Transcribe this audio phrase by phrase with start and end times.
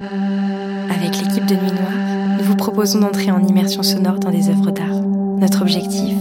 [0.00, 4.72] Avec l'équipe de Nuit Noire, nous vous proposons d'entrer en immersion sonore dans des œuvres
[4.72, 5.00] d'art.
[5.38, 6.16] Notre objectif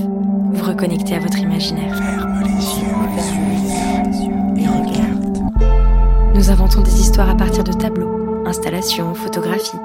[0.54, 1.98] Vous reconnecter à votre imaginaire.
[1.98, 6.36] Ferme les yeux, et regarde.
[6.36, 9.80] Nous inventons des histoires à partir de tableaux, installations, photographies.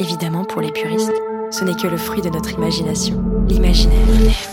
[0.00, 1.12] Évidemment, pour les puristes,
[1.52, 3.22] ce n'est que le fruit de notre imagination.
[3.46, 4.00] L'imaginaire.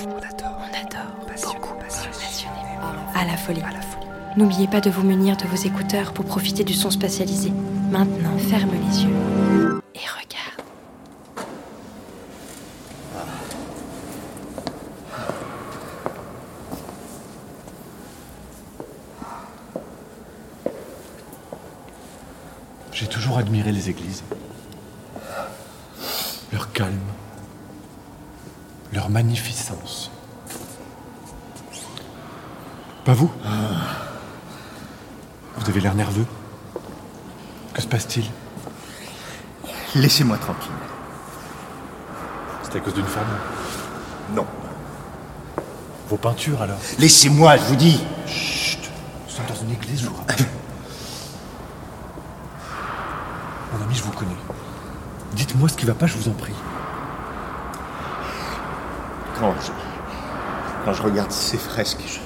[0.05, 1.52] On adore, On adore.
[1.52, 2.54] beaucoup, Passionnément.
[3.16, 3.64] À la folie.
[4.38, 7.52] N'oubliez pas de vous munir de vos écouteurs pour profiter du son spatialisé.
[7.90, 10.62] Maintenant, ferme les yeux et regarde.
[22.92, 24.23] J'ai toujours admiré les églises.
[26.54, 26.94] Leur calme,
[28.94, 30.12] leur magnificence.
[33.04, 33.31] Pas vous?
[35.67, 36.26] Vous avez l'air nerveux.
[37.73, 38.23] Que se passe-t-il
[39.95, 40.71] Laissez-moi tranquille.
[42.64, 43.28] C'est à cause d'une femme
[44.33, 44.45] Non.
[46.08, 48.02] Vos peintures alors Laissez-moi, je vous dis.
[48.25, 48.80] Chut
[49.25, 50.38] Nous sommes dans une église, je vous rappelle.
[53.73, 54.38] Mon ami, je vous connais.
[55.33, 56.55] Dites-moi ce qui va pas, je vous en prie.
[59.38, 59.72] Quand je,
[60.86, 62.20] quand je regarde ces fresques, je,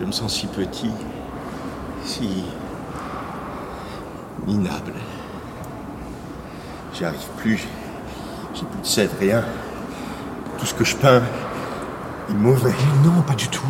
[0.00, 0.90] je me sens si petit,
[2.04, 2.44] si
[4.46, 4.94] minable.
[6.94, 7.66] J'y arrive plus.
[8.54, 9.44] J'ai plus de sève, rien.
[10.58, 11.22] Tout ce que je peins
[12.28, 12.72] est mauvais.
[13.02, 13.66] Mais non, pas du tout.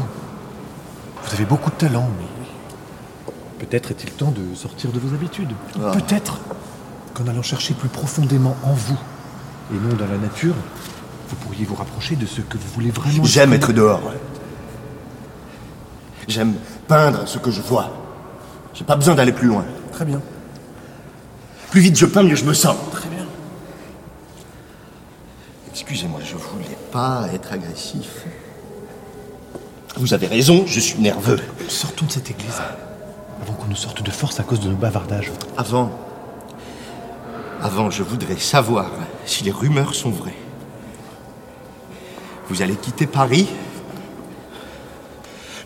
[1.25, 5.53] Vous avez beaucoup de talent, mais peut-être est-il temps de sortir de vos habitudes.
[5.77, 5.93] Ah.
[5.93, 6.39] Peut-être
[7.15, 8.99] qu'en allant chercher plus profondément en vous
[9.73, 10.55] et non dans la nature,
[11.29, 13.25] vous pourriez vous rapprocher de ce que vous voulez vraiment.
[13.25, 14.03] J'aime être dehors.
[16.27, 16.55] J'aime
[16.89, 17.91] peindre ce que je vois.
[18.75, 19.65] J'ai pas besoin d'aller plus loin.
[19.93, 20.21] Très bien.
[21.71, 22.77] Plus vite je peins, mieux je me sens.
[22.93, 23.27] Très bien.
[25.71, 28.25] Excusez-moi, je voulais pas être agressif.
[29.97, 31.41] Vous avez raison, je suis nerveux.
[31.69, 32.61] Sortons de cette église
[33.43, 35.33] avant qu'on nous sorte de force à cause de nos bavardages.
[35.57, 35.91] Avant.
[37.63, 38.91] Avant, je voudrais savoir
[39.27, 40.37] si les rumeurs sont vraies.
[42.49, 43.49] Vous allez quitter Paris?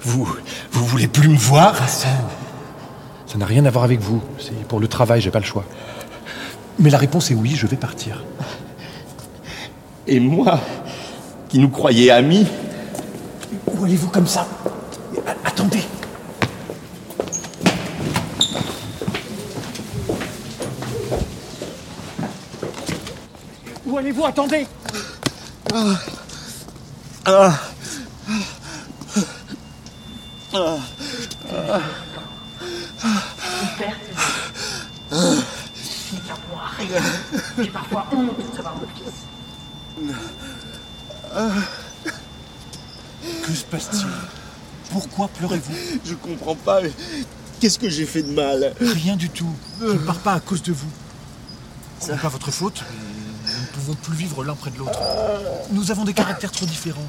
[0.03, 0.37] Vous.
[0.73, 1.77] Vous voulez plus me voir?
[3.35, 4.23] Ça n'a rien à voir avec vous.
[4.39, 5.65] C'est pour le travail, j'ai pas le choix.
[6.79, 8.23] Mais la réponse est oui, je vais partir.
[10.07, 10.61] Et moi,
[11.49, 12.47] qui nous croyais amis,
[13.67, 14.47] Où allez-vous comme ça?
[15.45, 15.83] Attendez.
[23.85, 24.25] Où allez-vous?
[24.25, 24.69] Attendez
[37.59, 39.15] J'ai parfois honte de savoir mon fils.
[43.47, 44.07] Que se passe-t-il?
[44.91, 45.73] Pourquoi pleurez-vous?
[46.05, 46.81] Je comprends pas.
[46.83, 46.93] mais
[47.61, 48.75] Qu'est-ce que j'ai fait de mal?
[48.81, 49.53] Rien du tout.
[49.81, 50.89] Je ne pars pas à cause de vous.
[52.01, 52.83] Ce n'est pas votre faute.
[52.91, 54.99] mais Nous ne pouvons plus vivre l'un près de l'autre.
[55.73, 57.07] Nous avons des caractères trop différents.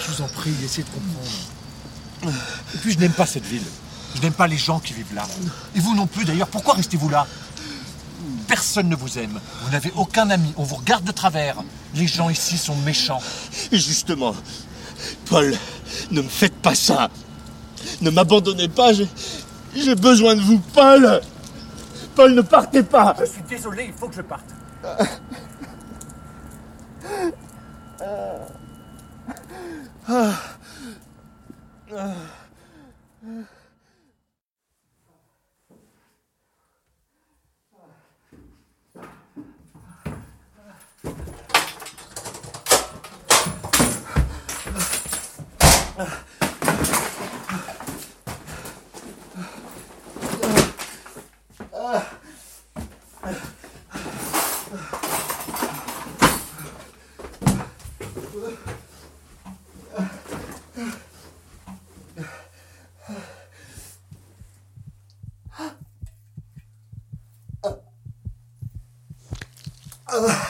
[0.00, 2.34] Je vous en prie, essayez de comprendre.
[2.74, 3.62] Et puis, je n'aime pas cette ville.
[4.16, 5.26] Je n'aime pas les gens qui vivent là.
[5.76, 6.48] Et vous non plus, d'ailleurs.
[6.48, 7.26] Pourquoi restez-vous là?
[8.46, 9.40] Personne ne vous aime.
[9.62, 10.52] Vous n'avez aucun ami.
[10.56, 11.56] On vous regarde de travers.
[11.94, 13.20] Les gens ici sont méchants.
[13.72, 14.34] Et justement,
[15.28, 15.54] Paul,
[16.10, 17.10] ne me faites pas ça.
[18.00, 18.92] Ne m'abandonnez pas.
[19.74, 21.20] J'ai besoin de vous, Paul.
[22.14, 23.14] Paul, ne partez pas.
[23.20, 24.44] Je suis désolé, il faut que je parte.
[24.84, 24.96] Ah.
[30.08, 30.32] Ah.
[31.96, 32.12] Ah.
[70.20, 70.44] Ugh.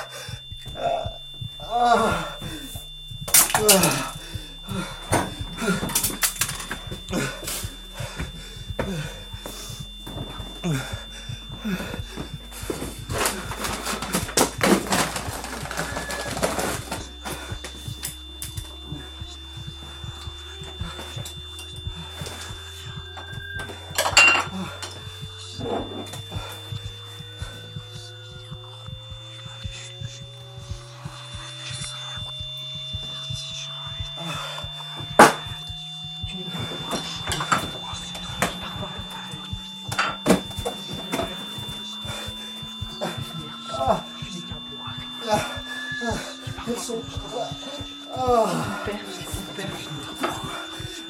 [46.76, 47.02] sont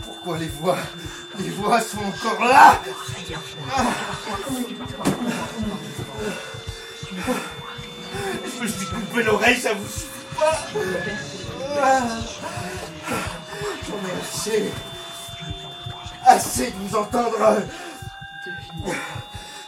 [0.02, 0.78] Pourquoi les voix
[1.38, 2.80] Les voix sont encore là?
[8.44, 10.58] Je me suis coupé l'oreille, ça vous suffit pas
[13.86, 14.72] J'en ai assez.
[16.24, 17.62] Assez de vous entendre.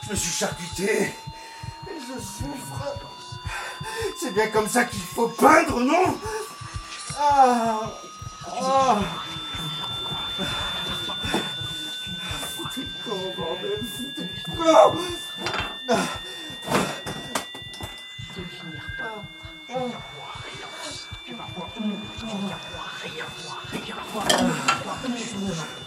[0.02, 1.14] Je me suis charcuté.
[1.86, 3.19] Et je souffre.
[4.18, 6.18] C'est bien comme ça qu'il faut peindre, non
[7.18, 7.80] ah.
[8.62, 8.98] Ah.
[12.76, 14.94] Le camp, bordel, foutez le camp.
[15.88, 15.96] Ah.
[25.08, 25.79] Mais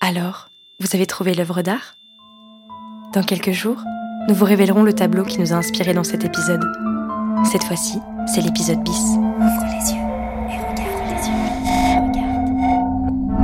[0.00, 0.48] Alors,
[0.80, 1.94] vous avez trouvé l'œuvre d'art?
[3.12, 3.82] Dans quelques jours,
[4.28, 6.64] nous vous révélerons le tableau qui nous a inspiré dans cet épisode.
[7.52, 8.98] Cette fois-ci, c'est l'épisode bis.
[9.16, 10.00] Ouvre les yeux
[10.48, 11.34] et regarde les yeux.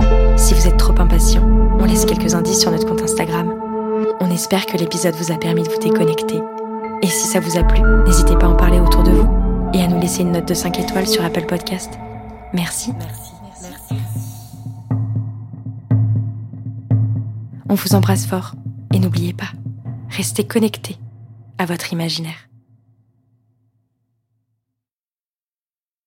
[0.01, 0.39] Regarde.
[0.39, 1.47] Si vous êtes trop impatient,
[1.79, 3.53] on laisse quelques indices sur notre compte Instagram.
[4.21, 6.41] On espère que l'épisode vous a permis de vous déconnecter.
[7.03, 9.29] Et si ça vous a plu, n'hésitez pas à en parler autour de vous
[9.75, 11.99] et à nous laisser une note de 5 étoiles sur Apple Podcast.
[12.55, 12.95] Merci.
[17.77, 18.55] On vous embrasse fort
[18.95, 19.51] et n'oubliez pas,
[20.09, 20.97] restez connectés
[21.59, 22.49] à votre imaginaire.